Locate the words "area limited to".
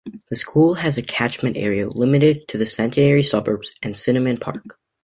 1.57-2.57